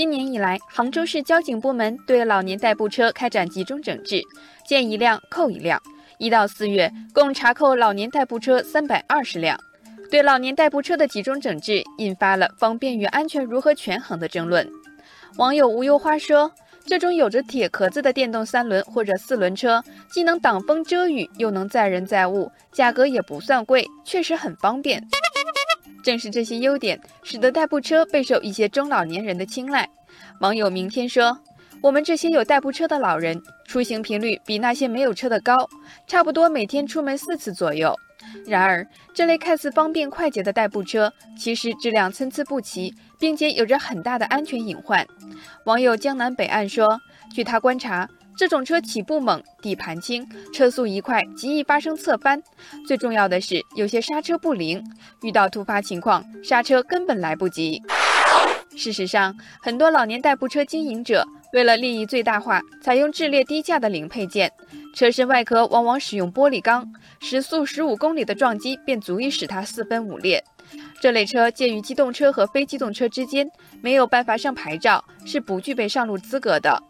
[0.00, 4.22] 今年以来，杭州市交警部门对老年代步车开展集中整治，
[4.66, 5.78] 见一辆扣一辆。
[6.16, 9.60] 一到四月，共查扣老年代步车三百二十辆。
[10.10, 14.66] 对老年代步车的集中整治，引发了方便与安全如何权衡的争论。
[15.36, 16.50] 网友无忧花说
[16.88, 25.06] ：“这种有着铁壳子的电动三轮或者四轮车，既能挡风遮雨，又能载人载物，价格也不算贵，确实很方便。”
[26.02, 29.88] 正是这些优点，使得代步车备受一些中老年人的青睐。
[30.40, 31.38] 网友明天说
[31.82, 35.54] ：“我们这些有代步车的老人，出行频率比那些没有车的高，
[36.06, 37.94] 差不多每天出门四次左右。
[38.46, 45.06] 然而，这类看似方便快捷的代步车，其实质量参差不齐，并且有着很大的安全隐患。”
[45.64, 46.86] 网友江南北岸说
[47.34, 52.42] ：“据他观察。”这种车起步猛，底盘轻，车速一快，极易发生侧翻。
[52.86, 54.82] 最重要的是，有些刹车不灵，
[55.22, 57.82] 遇到突发情况，刹车根本来不及。
[58.76, 64.50] 事实上，很多老年代步车经营者为了利益最大化，采用质劣低价的零配件，
[64.94, 70.42] 车身外壳往往使用玻璃钢，时速十五公里的撞击便足以使它四分五裂。
[71.00, 73.50] 这类车介于机动车和非机动车之间，
[73.82, 76.80] 没有办法上牌照，是不具备上路资格的。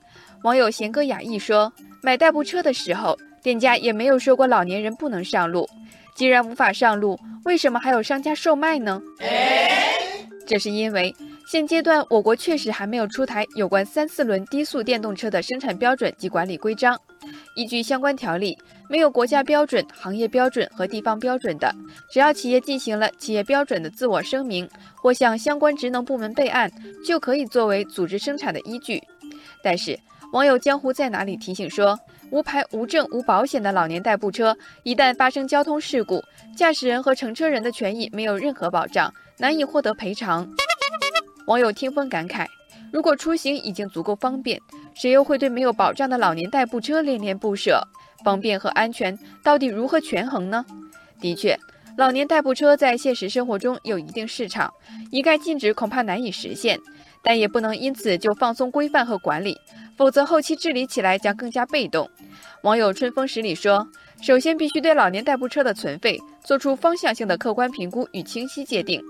[0.43, 1.71] 网友贤歌雅意说
[2.03, 5.69] ：“买代步车的时候，店家也没有说过老年人不能上路。
[6.15, 9.03] 既然无法上路，为什么还有商家售卖呢？
[10.47, 11.15] 这是因为
[11.47, 16.99] 现阶段我国确实还没有出台有关三四轮低速电动车的生产标准及管理规章。
[17.55, 18.57] 依据相关条例，
[18.89, 21.71] 没有国家标准、行业标准和地方标准的，
[22.11, 26.71] 只要企业进行了企业标准的自我声明，或向相关职能部门备案，
[27.05, 29.03] 就可以作为组织生产的依据。
[29.63, 29.99] 但是，
[30.33, 31.99] 网友江湖在哪里提醒说，
[32.31, 36.23] 无牌、无证、无保险的老年代步车，一旦发生交通事故，
[36.57, 40.49] 驾驶人和乘车人的权益没有任何保障，难以获得赔偿。
[41.47, 42.47] 网友听风感慨：
[42.93, 44.61] 如果出行已经足够方便，
[44.95, 47.83] 谁又会对没有保障的老年代步车恋恋不舍？
[48.25, 50.65] 方便和安全到底如何权衡呢？
[51.21, 51.59] 的确，
[52.01, 54.73] 老年代步车在现实生活中有一定市场，
[55.11, 56.81] 一概禁止恐怕难以实现。
[57.23, 59.55] 但也不能因此就放松规范和管理，
[59.99, 62.09] 否则后期治理起来将更加被动。
[62.63, 63.87] 网友春风十里说
[64.23, 69.03] ：“首先必须对老年代步车的存废做出方向性的客观评估与清晰界定。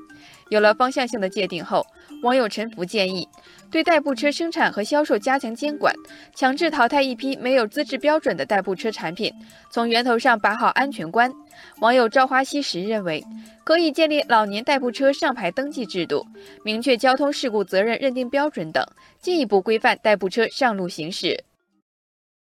[0.50, 1.87] 有了方向性的界定后，
[2.22, 3.27] 网友陈福建议
[3.71, 5.94] 对代步车生产和销售加强监管，
[6.34, 9.33] 强制淘汰一批没有资质标准的代步车产品，
[9.71, 11.33] 从源头上把好安全关。”
[11.81, 13.25] 网友朝花夕拾认为，
[13.65, 16.27] 可以建立老年代步车上牌登记制度，
[16.65, 18.84] 明确交通事故责任认定标准等，
[19.21, 21.44] 进一步规范代步车上路行驶。